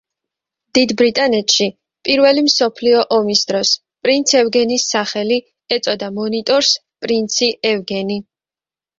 [0.75, 1.65] დიდ ბრიტანეთში
[2.07, 3.73] პირველი მსოფლიო ომის დროს
[4.05, 5.37] პრინც ევგენის სახელი
[5.77, 6.71] ეწოდა მონიტორს
[7.07, 8.19] „პრინცი ევგენი“.